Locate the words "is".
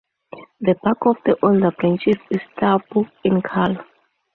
2.31-2.41